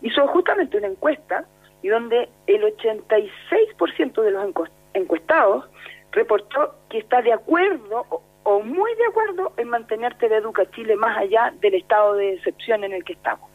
hizo 0.00 0.26
justamente 0.28 0.78
una 0.78 0.88
encuesta 0.88 1.44
y 1.80 1.88
donde 1.88 2.28
el 2.46 2.62
86% 2.62 4.22
de 4.22 4.30
los 4.30 4.68
encuestados 4.94 5.64
reportó 6.10 6.74
que 6.88 6.98
está 6.98 7.22
de 7.22 7.32
acuerdo 7.32 8.04
o, 8.44 8.60
muy 8.60 8.92
de 8.96 9.06
acuerdo 9.06 9.52
en 9.56 9.68
mantener 9.68 10.14
TV 10.14 10.36
Educa 10.36 10.68
Chile 10.72 10.96
más 10.96 11.16
allá 11.16 11.52
del 11.60 11.74
estado 11.74 12.14
de 12.14 12.34
excepción 12.34 12.82
en 12.82 12.92
el 12.92 13.04
que 13.04 13.12
estamos. 13.12 13.51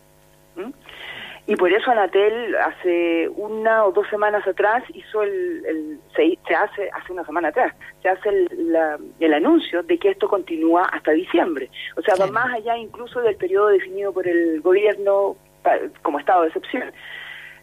Y 1.47 1.55
por 1.55 1.71
eso 1.71 1.89
Anatel 1.89 2.55
hace 2.57 3.29
una 3.29 3.85
o 3.85 3.93
dos 3.93 4.05
semanas 4.09 4.45
atrás 4.45 4.83
hizo 4.93 5.23
el, 5.23 5.97
se, 6.13 6.37
hace 6.53 6.89
hace 6.91 7.13
una 7.13 7.25
semana 7.25 7.47
atrás 7.47 7.73
se 8.03 8.09
hace 8.09 8.29
el, 8.29 9.33
anuncio 9.33 9.81
de 9.83 9.97
que 9.97 10.09
esto 10.09 10.27
continúa 10.27 10.83
hasta 10.91 11.11
diciembre. 11.11 11.69
O 11.95 12.01
sea, 12.01 12.15
va 12.19 12.27
más 12.27 12.53
allá 12.53 12.75
incluso 12.75 13.21
del 13.21 13.37
periodo 13.37 13.67
definido 13.67 14.11
por 14.11 14.27
el 14.27 14.59
gobierno 14.59 15.37
como 16.01 16.19
estado 16.19 16.41
de 16.41 16.47
excepción. 16.49 16.91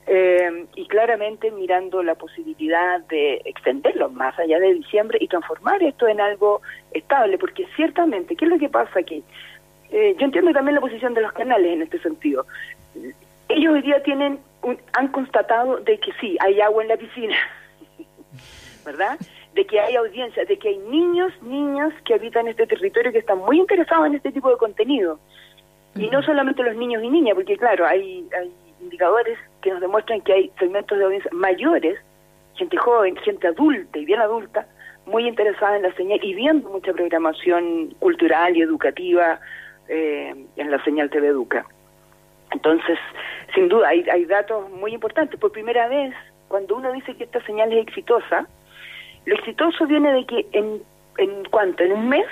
Eh, 0.06 0.66
y 0.76 0.86
claramente 0.86 1.50
mirando 1.50 2.02
la 2.02 2.14
posibilidad 2.14 3.00
de 3.08 3.40
extenderlo 3.44 4.10
más 4.10 4.38
allá 4.38 4.58
de 4.60 4.74
diciembre 4.74 5.18
y 5.20 5.28
transformar 5.28 5.82
esto 5.82 6.06
en 6.08 6.20
algo 6.20 6.60
estable, 6.92 7.38
porque 7.38 7.66
ciertamente, 7.76 8.36
¿qué 8.36 8.44
es 8.44 8.50
lo 8.50 8.58
que 8.58 8.68
pasa 8.68 8.98
aquí? 8.98 9.24
Eh, 9.90 10.14
yo 10.18 10.24
entiendo 10.24 10.52
también 10.52 10.74
la 10.74 10.80
posición 10.80 11.14
de 11.14 11.22
los 11.22 11.32
canales 11.32 11.72
en 11.72 11.82
este 11.82 12.00
sentido 12.00 12.46
ellos 13.48 13.74
hoy 13.74 13.82
día 13.82 14.02
tienen 14.02 14.40
han 14.92 15.08
constatado 15.08 15.78
de 15.78 15.98
que 15.98 16.12
sí, 16.20 16.36
hay 16.40 16.60
agua 16.60 16.82
en 16.82 16.88
la 16.88 16.96
piscina, 16.96 17.36
¿verdad? 18.84 19.18
De 19.54 19.66
que 19.66 19.78
hay 19.80 19.96
audiencia, 19.96 20.44
de 20.44 20.58
que 20.58 20.68
hay 20.68 20.78
niños, 20.78 21.32
niñas 21.42 21.92
que 22.04 22.14
habitan 22.14 22.48
este 22.48 22.66
territorio 22.66 23.12
que 23.12 23.18
están 23.18 23.38
muy 23.38 23.58
interesados 23.58 24.06
en 24.06 24.14
este 24.14 24.32
tipo 24.32 24.50
de 24.50 24.56
contenido. 24.56 25.18
Y 25.96 26.08
no 26.08 26.22
solamente 26.22 26.62
los 26.62 26.74
niños 26.76 27.02
y 27.04 27.08
niñas, 27.08 27.36
porque 27.36 27.56
claro, 27.56 27.86
hay, 27.86 28.26
hay 28.36 28.52
indicadores 28.80 29.38
que 29.62 29.70
nos 29.70 29.80
demuestran 29.80 30.20
que 30.22 30.32
hay 30.32 30.52
segmentos 30.58 30.98
de 30.98 31.04
audiencia 31.04 31.30
mayores, 31.32 31.98
gente 32.56 32.76
joven, 32.76 33.16
gente 33.18 33.46
adulta 33.46 33.98
y 33.98 34.04
bien 34.04 34.20
adulta, 34.20 34.66
muy 35.06 35.28
interesada 35.28 35.76
en 35.76 35.82
la 35.82 35.94
señal 35.94 36.18
y 36.22 36.34
viendo 36.34 36.68
mucha 36.70 36.92
programación 36.92 37.94
cultural 38.00 38.56
y 38.56 38.62
educativa 38.62 39.38
eh, 39.88 40.34
en 40.56 40.70
la 40.70 40.82
señal 40.82 41.10
TV 41.10 41.28
Educa. 41.28 41.64
Entonces, 42.54 42.98
sin 43.54 43.68
duda, 43.68 43.88
hay, 43.88 44.08
hay 44.08 44.24
datos 44.24 44.70
muy 44.70 44.94
importantes. 44.94 45.38
Por 45.38 45.52
primera 45.52 45.88
vez, 45.88 46.14
cuando 46.48 46.76
uno 46.76 46.92
dice 46.92 47.14
que 47.16 47.24
esta 47.24 47.44
señal 47.44 47.72
es 47.72 47.86
exitosa, 47.86 48.46
lo 49.26 49.34
exitoso 49.34 49.86
viene 49.86 50.12
de 50.12 50.24
que 50.24 50.46
en, 50.52 50.82
en 51.18 51.44
cuanto, 51.50 51.82
en 51.82 51.92
un 51.92 52.08
mes, 52.08 52.26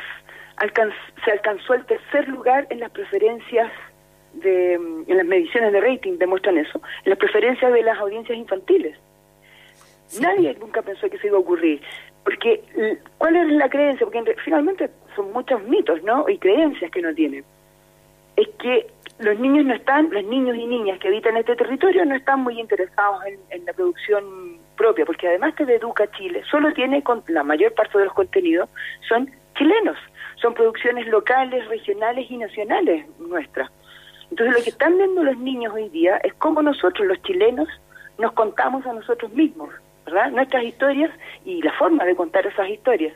se 1.25 1.31
alcanzó 1.31 1.75
el 1.75 1.85
tercer 1.87 2.29
lugar 2.29 2.67
en 2.71 2.81
las 2.81 2.91
preferencias 2.93 3.73
de, 4.35 4.75
en 4.75 5.17
las 5.17 5.27
mediciones 5.27 5.73
de 5.73 5.81
rating, 5.81 6.19
demuestran 6.19 6.57
eso, 6.57 6.81
en 7.05 7.11
las 7.11 7.19
preferencias 7.19 7.73
de 7.73 7.83
las 7.83 7.99
audiencias 7.99 8.39
infantiles. 8.39 8.97
Nadie 10.21 10.55
nunca 10.61 10.83
pensó 10.83 11.09
que 11.11 11.19
se 11.19 11.27
iba 11.29 11.37
a 11.37 11.41
ocurrir. 11.41 11.81
Porque, 12.23 12.63
¿cuál 13.19 13.35
es 13.35 13.49
la 13.49 13.69
creencia? 13.69 14.07
Porque 14.07 14.37
finalmente 14.45 14.91
son 15.17 15.33
muchos 15.33 15.63
mitos, 15.65 16.03
¿no? 16.05 16.29
Y 16.29 16.39
creencias 16.39 16.91
que 16.91 17.03
no 17.03 17.13
tienen. 17.15 17.45
Es 18.37 18.49
que 18.61 18.87
los 19.19 19.39
niños 19.39 19.65
no 19.67 19.75
están, 19.75 20.11
los 20.11 20.25
niños 20.25 20.57
y 20.57 20.67
niñas 20.67 20.99
que 20.99 21.09
habitan 21.09 21.37
este 21.37 21.57
territorio 21.57 22.05
no 22.05 22.15
están 22.15 22.41
muy 22.41 22.59
interesados 22.59 23.21
en, 23.51 23.65
la 23.65 23.73
producción 23.73 24.59
propia, 24.77 25.05
porque 25.05 25.29
además 25.29 25.55
de 25.57 25.77
Educa 25.77 26.11
Chile 26.13 26.43
solo 26.51 26.73
tiene, 26.73 27.03
con, 27.03 27.23
la 27.29 27.43
mayor 27.43 27.73
parte 27.75 27.99
de 27.99 28.07
los 28.07 28.15
contenidos 28.15 28.69
son 29.09 29.31
chilenos, 29.57 29.97
son 30.37 30.55
producciones 30.55 31.07
locales, 31.07 31.67
regionales 31.69 32.31
y 32.31 32.37
nacionales 32.37 33.07
nuestras. 33.19 33.71
Entonces 34.31 34.57
lo 34.57 34.65
que 34.65 34.71
están 34.71 34.97
viendo 34.97 35.23
los 35.23 35.39
niños 35.39 35.75
hoy 35.75 35.89
día 35.91 36.17
es 36.25 36.33
cómo 36.35 36.63
nosotros 36.63 37.07
los 37.07 37.23
chilenos 37.23 37.69
nos 38.19 38.33
contamos 38.33 38.85
a 38.87 38.93
nosotros 38.93 39.33
mismos, 39.33 39.71
¿verdad? 40.07 40.31
Nuestras 40.31 40.65
historias 40.65 41.11
y 41.45 41.63
la 41.63 41.73
forma 41.75 42.05
de 42.05 42.17
contar 42.17 42.47
esas 42.47 42.69
historias. 42.69 43.15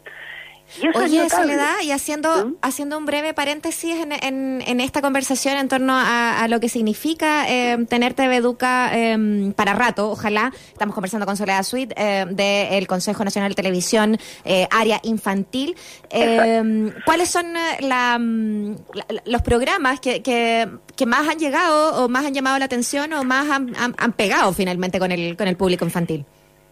Oye, 0.95 1.31
Soledad, 1.31 1.77
y 1.83 1.91
haciendo, 1.91 2.47
¿Mm? 2.47 2.57
haciendo 2.61 2.99
un 2.99 3.07
breve 3.07 3.33
paréntesis 3.35 3.97
en, 3.97 4.61
en, 4.63 4.81
esta 4.81 5.01
conversación 5.01 5.57
en 5.57 5.69
torno 5.69 5.95
a, 5.97 6.47
lo 6.49 6.61
que 6.61 6.69
significa 6.69 7.49
eh, 7.49 7.87
tener 7.89 8.15
TV 8.15 8.37
Educa 8.37 8.91
em, 8.93 9.53
para 9.53 9.75
rato, 9.75 10.11
ojalá, 10.11 10.53
estamos 10.73 10.95
conversando 10.95 11.25
con 11.25 11.37
Soledad 11.37 11.63
Sweet 11.63 11.93
eh, 11.97 12.27
del 12.29 12.87
Consejo 12.87 13.25
Nacional 13.25 13.51
de 13.51 13.55
Televisión, 13.55 14.19
eh, 14.45 14.67
área 14.71 15.01
infantil. 15.03 15.77
Em, 16.11 16.93
¿Cuáles 17.05 17.31
son 17.31 17.47
mm, 17.53 18.77
los 19.25 19.43
programas 19.43 20.01
que, 20.01 20.23
que, 20.23 20.69
que, 20.95 21.07
más 21.07 21.29
han 21.29 21.39
llegado 21.39 22.05
o 22.05 22.09
más 22.09 22.27
han 22.27 22.35
llamado 22.35 22.59
la 22.59 22.67
atención 22.67 23.13
o 23.13 23.25
más 23.25 23.49
han, 23.51 23.73
han, 23.77 24.13
pegado 24.13 24.53
finalmente 24.53 24.99
con 24.99 25.13
el, 25.13 25.37
con 25.37 25.49
el 25.49 25.57
público 25.57 25.85
infantil? 25.85 26.25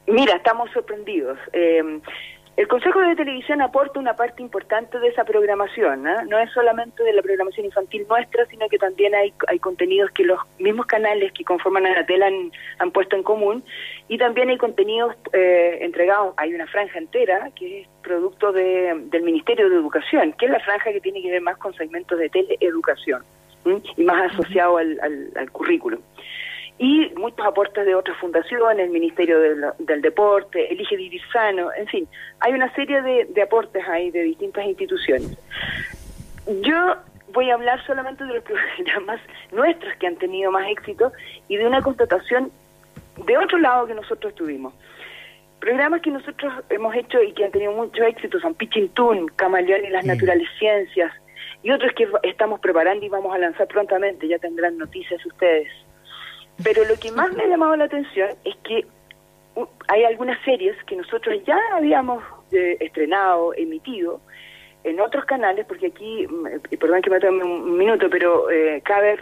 Mira, 0.07 0.37
estamos 0.37 0.71
sorprendidos. 0.73 1.39
Eh, 1.53 2.01
el 2.57 2.69
Consejo 2.69 3.01
de 3.01 3.17
Televisión 3.17 3.61
aporta 3.61 3.99
una 3.99 4.15
parte 4.15 4.41
importante 4.41 5.01
de 5.01 5.09
esa 5.09 5.25
programación, 5.25 6.07
¿eh? 6.07 6.19
no 6.29 6.39
es 6.39 6.53
solamente 6.53 7.03
de 7.03 7.13
la 7.13 7.21
programación 7.21 7.67
infantil 7.67 8.07
nuestra, 8.09 8.47
sino 8.47 8.69
que 8.69 8.79
también 8.79 9.13
hay, 9.13 9.35
hay 9.49 9.59
contenidos 9.59 10.13
que 10.13 10.23
los 10.23 10.39
mismos 10.61 10.87
canales 10.87 11.33
que 11.33 11.43
conforman 11.43 11.85
a 11.87 11.95
la 11.95 12.07
tela 12.07 12.29
han, 12.79 12.91
puesto 12.93 13.17
en 13.17 13.25
común. 13.25 13.65
Y 14.07 14.19
también 14.19 14.51
hay 14.51 14.59
contenidos 14.59 15.17
eh, 15.33 15.79
entregados, 15.81 16.35
hay 16.37 16.55
una 16.55 16.69
franja 16.69 16.99
entera 16.99 17.51
que 17.57 17.81
es 17.81 17.89
producto 18.03 18.53
del 18.53 19.23
Ministerio 19.23 19.69
de 19.69 19.75
Educación, 19.75 20.33
que 20.39 20.47
es 20.47 20.53
la 20.53 20.61
franja 20.61 20.93
que 20.93 21.01
tiene 21.01 21.23
que 21.23 21.33
ver 21.33 21.43
más 21.43 21.57
con 21.57 21.75
segmentos 21.75 22.19
de 22.19 22.29
teleeducación 22.29 23.25
y 23.97 24.05
más 24.05 24.33
asociado 24.33 24.77
al, 24.77 25.01
al, 25.01 25.33
al 25.37 25.51
currículum 25.51 26.01
y 26.79 27.13
muchos 27.17 27.47
aportes 27.47 27.87
de 27.87 27.95
otras 27.95 28.17
fundaciones, 28.19 28.87
el 28.87 28.91
Ministerio 28.91 29.39
del, 29.39 30.03
Deporte, 30.03 30.73
Elige 30.73 30.97
Vivir 30.97 31.23
Sano, 31.33 31.73
en 31.73 31.87
fin, 31.87 32.09
hay 32.41 32.53
una 32.53 32.73
serie 32.75 33.01
de, 33.01 33.43
aportes 33.43 33.87
ahí 33.89 34.11
de 34.11 34.23
distintas 34.23 34.65
instituciones. 34.65 35.39
Yo 36.63 36.97
voy 37.33 37.51
a 37.51 37.55
hablar 37.55 37.85
solamente 37.87 38.25
de 38.25 38.35
los 38.35 38.45
programas 38.77 39.21
nuestros 39.53 39.95
que 39.97 40.07
han 40.07 40.17
tenido 40.17 40.51
más 40.51 40.69
éxito 40.69 41.13
y 41.49 41.57
de 41.57 41.67
una 41.67 41.81
constatación 41.81 42.51
de 43.25 43.39
otro 43.39 43.59
lado 43.59 43.87
que 43.87 43.95
nosotros 43.95 44.35
tuvimos. 44.35 44.75
Programas 45.61 46.03
que 46.03 46.11
nosotros 46.11 46.53
hemos 46.71 46.95
hecho 46.95 47.23
y 47.23 47.33
que 47.33 47.45
han 47.45 47.53
tenido 47.53 47.73
mucho 47.73 48.03
éxito 48.03 48.41
son 48.41 48.55
Pichintún, 48.55 49.29
Camaleón 49.37 49.85
y 49.85 49.91
las 49.91 50.05
Naturales 50.05 50.49
Ciencias, 50.59 51.13
y 51.63 51.71
otros 51.71 51.93
que 51.95 52.07
estamos 52.25 52.61
preparando 52.61 53.07
y 53.07 53.09
vamos 53.09 53.35
a 53.35 53.39
lanzar 53.39 53.67
prontamente, 53.69 54.29
ya 54.29 54.39
tendrán 54.39 54.77
noticias 54.77 55.25
ustedes. 55.25 55.69
Pero 56.63 56.85
lo 56.85 56.97
que 56.97 57.11
más 57.13 57.33
me 57.33 57.43
ha 57.43 57.47
llamado 57.49 57.77
la 57.77 57.85
atención 57.85 58.31
es 58.45 58.57
que 58.63 58.87
hay 59.89 60.05
algunas 60.05 60.43
series 60.45 60.77
que 60.85 60.97
nosotros 60.97 61.37
ya 61.47 61.59
habíamos 61.73 62.23
eh, 62.53 62.77
estrenado, 62.81 63.55
emitido 63.55 64.21
en 64.85 65.01
otros 65.01 65.25
canales, 65.25 65.65
porque 65.67 65.87
aquí, 65.89 66.27
mm, 66.27 66.77
perdón 66.79 67.03
que 67.03 67.11
me 67.11 67.21
tome 67.21 67.45
un 67.45 67.77
minuto, 67.77 68.09
pero 68.11 68.51
eh, 68.51 68.83
cabe 68.85 69.19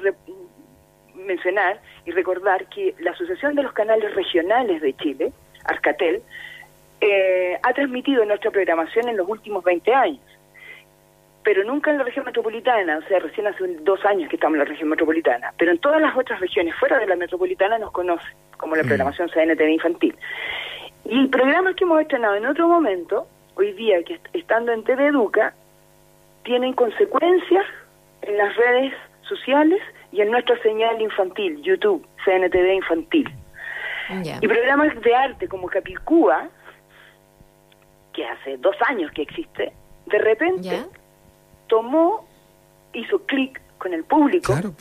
mencionar 1.14 1.80
y 2.04 2.10
recordar 2.10 2.66
que 2.68 2.94
la 2.98 3.12
Asociación 3.12 3.54
de 3.54 3.62
los 3.62 3.72
Canales 3.72 4.14
Regionales 4.14 4.82
de 4.82 4.94
Chile, 4.94 5.32
Arcatel, 5.64 6.22
eh, 7.00 7.58
ha 7.62 7.72
transmitido 7.72 8.24
nuestra 8.24 8.50
programación 8.50 9.08
en 9.08 9.16
los 9.16 9.28
últimos 9.28 9.64
20 9.64 9.94
años 9.94 10.20
pero 11.44 11.64
nunca 11.64 11.90
en 11.90 11.98
la 11.98 12.04
región 12.04 12.24
metropolitana, 12.24 12.98
o 12.98 13.02
sea, 13.08 13.18
recién 13.18 13.46
hace 13.46 13.66
dos 13.80 14.04
años 14.04 14.28
que 14.28 14.36
estamos 14.36 14.54
en 14.54 14.60
la 14.60 14.64
región 14.64 14.88
metropolitana, 14.88 15.52
pero 15.58 15.72
en 15.72 15.78
todas 15.78 16.00
las 16.00 16.16
otras 16.16 16.40
regiones 16.40 16.74
fuera 16.76 16.98
de 16.98 17.06
la 17.06 17.16
metropolitana 17.16 17.78
nos 17.78 17.90
conoce, 17.90 18.26
como 18.56 18.76
la 18.76 18.82
mm. 18.82 18.86
programación 18.86 19.28
CNTV 19.28 19.68
infantil. 19.68 20.16
Y 21.04 21.26
programas 21.28 21.74
que 21.74 21.84
hemos 21.84 22.00
estrenado 22.00 22.36
en 22.36 22.46
otro 22.46 22.68
momento, 22.68 23.26
hoy 23.56 23.72
día 23.72 24.02
que 24.04 24.20
estando 24.32 24.72
en 24.72 24.84
TV 24.84 25.06
Educa, 25.06 25.52
tienen 26.44 26.74
consecuencias 26.74 27.66
en 28.22 28.36
las 28.36 28.54
redes 28.56 28.92
sociales 29.22 29.80
y 30.12 30.20
en 30.20 30.30
nuestra 30.30 30.56
señal 30.62 31.00
infantil, 31.00 31.60
YouTube, 31.62 32.06
CNTV 32.24 32.74
infantil. 32.74 33.28
Y 34.40 34.46
programas 34.46 35.00
de 35.00 35.14
arte 35.14 35.48
como 35.48 35.68
Capicúa, 35.68 36.48
que 38.12 38.26
hace 38.26 38.58
dos 38.58 38.76
años 38.86 39.10
que 39.12 39.22
existe, 39.22 39.72
de 40.06 40.18
repente 40.18 40.84
tomó, 41.72 42.26
hizo 42.92 43.24
clic 43.24 43.58
con 43.78 43.94
el 43.94 44.04
público. 44.04 44.52
Claro, 44.52 44.74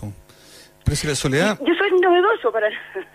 pero 0.92 1.00
si 1.00 1.08
la 1.08 1.16
soledad... 1.16 1.58
Yo 1.58 1.74
soy 1.74 2.02
novedoso 2.02 2.52
para... 2.52 2.68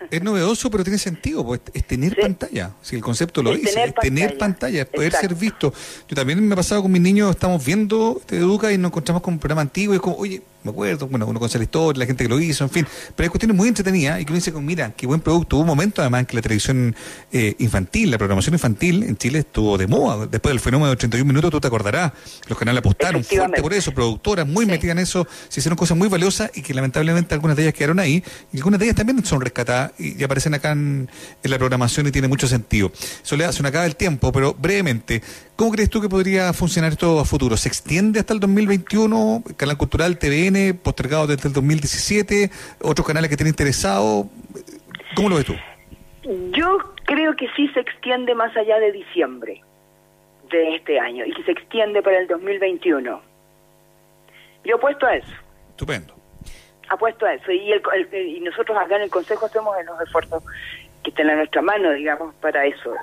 Es 0.09 0.23
novedoso, 0.23 0.71
pero 0.71 0.83
tiene 0.83 0.97
sentido, 0.97 1.45
pues 1.45 1.61
es 1.75 1.85
tener 1.85 2.15
pantalla. 2.19 2.71
Si 2.81 2.95
el 2.95 3.03
concepto 3.03 3.43
lo 3.43 3.53
dice, 3.53 3.83
es 3.83 3.93
tener 3.93 4.35
pantalla, 4.35 4.81
es 4.81 4.87
poder 4.87 5.11
ser 5.11 5.35
visto. 5.35 5.71
Yo 6.07 6.15
también 6.15 6.43
me 6.43 6.53
ha 6.53 6.55
pasado 6.55 6.81
con 6.81 6.91
mis 6.91 7.03
niños, 7.03 7.29
estamos 7.29 7.63
viendo 7.63 8.19
Te 8.25 8.37
Educa 8.37 8.73
y 8.73 8.79
nos 8.79 8.89
encontramos 8.89 9.21
con 9.21 9.35
un 9.35 9.39
programa 9.39 9.61
antiguo 9.61 9.93
y 9.93 9.97
es 9.97 10.01
como, 10.01 10.15
oye, 10.15 10.41
me 10.67 10.71
acuerdo, 10.71 11.07
bueno, 11.07 11.25
uno 11.25 11.39
conoce 11.39 11.57
la 11.57 11.63
historia, 11.63 11.99
la 11.99 12.05
gente 12.05 12.25
que 12.25 12.29
lo 12.29 12.39
hizo, 12.39 12.63
en 12.65 12.69
fin, 12.69 12.87
pero 13.15 13.25
hay 13.25 13.29
cuestiones 13.29 13.55
muy 13.55 13.69
entretenidas 13.69 14.19
y 14.19 14.25
que 14.25 14.31
uno 14.33 14.35
dice, 14.35 14.51
mira, 14.51 14.91
qué 14.97 15.07
buen 15.07 15.21
producto. 15.21 15.55
Hubo 15.55 15.61
un 15.61 15.67
momento 15.67 16.01
además 16.01 16.21
en 16.21 16.25
que 16.25 16.35
la 16.35 16.41
televisión 16.41 16.95
eh, 17.31 17.55
infantil, 17.59 18.11
la 18.11 18.17
programación 18.17 18.53
infantil 18.55 19.03
en 19.03 19.15
Chile 19.15 19.39
estuvo 19.39 19.77
de 19.77 19.87
moda. 19.87 20.27
Después 20.27 20.51
del 20.51 20.59
fenómeno 20.59 20.87
de 20.87 20.93
81 20.93 21.25
minutos, 21.25 21.51
tú 21.51 21.61
te 21.61 21.67
acordarás, 21.67 22.11
los 22.47 22.57
canales 22.57 22.79
apostaron 22.79 23.23
fuerte 23.23 23.61
por 23.61 23.73
eso, 23.73 23.93
productoras 23.93 24.45
muy 24.45 24.65
metidas 24.65 24.97
en 24.97 24.99
eso, 24.99 25.25
se 25.47 25.61
hicieron 25.61 25.77
cosas 25.77 25.97
muy 25.97 26.09
valiosas 26.09 26.51
y 26.53 26.61
que 26.61 26.73
lamentablemente 26.73 27.33
algunas 27.33 27.55
de 27.55 27.63
ellas 27.63 27.66
quedaron 27.73 27.99
ahí 27.99 28.23
y 28.51 28.57
algunas 28.57 28.79
de 28.79 28.85
ellas 28.85 28.95
también 28.95 29.23
son 29.25 29.41
rescatadas 29.41 29.93
y, 29.99 30.23
aparecen 30.23 30.53
acá 30.53 30.71
en, 30.71 31.09
la 31.43 31.57
programación 31.57 32.07
y 32.07 32.11
tiene 32.11 32.27
mucho 32.27 32.47
sentido. 32.47 32.91
Soledad, 33.23 33.51
se 33.51 33.63
nos 33.63 33.69
acaba 33.69 33.85
el 33.85 33.95
tiempo, 33.95 34.31
pero 34.31 34.53
brevemente, 34.53 35.21
¿cómo 35.55 35.71
crees 35.71 35.89
tú 35.89 36.01
que 36.01 36.09
podría 36.09 36.51
funcionar 36.53 36.91
esto 36.91 37.19
a 37.19 37.25
futuro? 37.25 37.55
¿Se 37.57 37.69
extiende 37.69 38.19
hasta 38.19 38.33
el 38.33 38.39
2021? 38.39 39.43
¿Canal 39.55 39.77
Cultural, 39.77 40.17
TVN? 40.17 40.77
postergado 40.77 41.27
desde 41.27 41.47
el 41.47 41.53
2017, 41.53 42.51
otros 42.81 43.05
canales 43.05 43.29
que 43.29 43.37
tienen 43.37 43.51
interesado. 43.51 44.29
¿Cómo 45.15 45.29
lo 45.29 45.35
ves 45.35 45.45
tú? 45.45 45.55
Yo 46.51 46.77
creo 47.05 47.35
que 47.35 47.47
sí 47.55 47.69
se 47.69 47.79
extiende 47.79 48.35
más 48.35 48.55
allá 48.57 48.79
de 48.79 48.91
diciembre 48.91 49.61
de 50.49 50.75
este 50.75 50.99
año 50.99 51.25
y 51.25 51.33
que 51.33 51.43
se 51.43 51.51
extiende 51.51 52.01
para 52.01 52.19
el 52.19 52.27
2021. 52.27 53.21
Yo 54.65 54.75
apuesto 54.75 55.05
a 55.05 55.15
eso. 55.15 55.31
Estupendo. 55.69 56.16
Apuesto 56.89 57.25
a 57.25 57.33
eso. 57.33 57.51
Y, 57.51 57.73
y 57.73 58.39
nosotros 58.41 58.77
acá 58.77 58.95
en 58.95 59.03
el 59.03 59.09
Consejo 59.09 59.45
hacemos 59.45 59.75
los 59.85 60.01
esfuerzos 60.01 60.43
que 61.03 61.09
estén 61.09 61.29
a 61.29 61.35
nuestra 61.35 61.61
mano, 61.61 61.91
digamos, 61.91 62.33
para 62.35 62.65
eso 62.65 62.95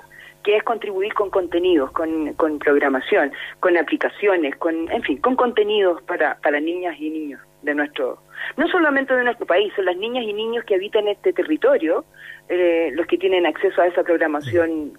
que 0.45 0.57
es 0.57 0.63
contribuir 0.63 1.11
con 1.15 1.31
contenidos, 1.31 1.91
con, 1.91 2.33
con 2.35 2.59
programación, 2.59 3.33
con 3.59 3.75
aplicaciones, 3.77 4.55
con, 4.57 4.91
en 4.91 5.01
fin, 5.01 5.17
con 5.17 5.35
contenidos 5.35 6.03
para, 6.03 6.35
para 6.35 6.59
niñas 6.59 6.95
y 6.99 7.09
niños 7.09 7.41
de 7.63 7.73
nuestro, 7.73 8.19
no 8.55 8.67
solamente 8.67 9.15
de 9.15 9.23
nuestro 9.23 9.47
país, 9.47 9.73
son 9.75 9.85
las 9.85 9.97
niñas 9.97 10.23
y 10.23 10.33
niños 10.33 10.63
que 10.63 10.75
habitan 10.75 11.07
este 11.07 11.33
territorio 11.33 12.05
eh, 12.47 12.91
los 12.93 13.07
que 13.07 13.17
tienen 13.17 13.47
acceso 13.47 13.81
a 13.81 13.87
esa 13.87 14.03
programación 14.03 14.93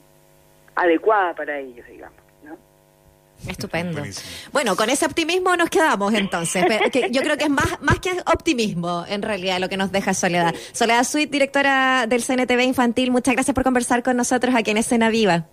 adecuada 0.75 1.33
para 1.35 1.61
ellos, 1.61 1.87
digamos. 1.87 2.26
Estupendo. 3.47 4.03
Bueno, 4.53 4.77
con 4.77 4.91
ese 4.91 5.07
optimismo 5.07 5.57
nos 5.57 5.71
quedamos 5.71 6.15
entonces. 6.15 6.65
yo 7.11 7.23
creo 7.23 7.37
que 7.37 7.45
es 7.45 7.51
más, 7.51 7.81
más 7.81 8.01
que 8.01 8.11
optimismo, 8.27 9.05
en 9.09 9.23
realidad, 9.23 9.61
lo 9.61 9.69
que 9.69 9.77
nos 9.77 9.93
deja 9.93 10.15
Soledad. 10.15 10.55
Soledad 10.73 11.05
Sweet, 11.05 11.31
directora 11.31 12.07
del 12.07 12.25
CNTV 12.25 12.61
Infantil, 12.63 13.11
muchas 13.11 13.35
gracias 13.35 13.55
por 13.55 13.65
conversar 13.65 14.03
con 14.03 14.17
nosotros 14.17 14.55
aquí 14.55 14.71
en 14.71 14.79
Escena 14.79 15.11
Viva. 15.11 15.47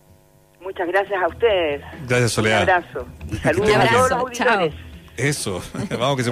Muchas 0.61 0.87
gracias 0.87 1.21
a 1.21 1.27
ustedes. 1.27 1.81
Gracias, 2.07 2.31
Soledad. 2.31 2.63
Un 2.63 2.69
abrazo. 2.69 3.07
Saludos 3.43 3.75
a 3.75 3.87
todos 3.89 4.39
los 4.39 4.73
Eso, 5.17 5.61
vamos 5.99 6.17
que 6.17 6.23
se 6.23 6.31